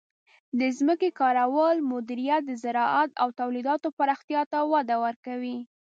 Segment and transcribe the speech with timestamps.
[0.59, 5.57] د ځمکې کارولو مدیریت د زراعت او تولیداتو پراختیا ته وده ورکوي.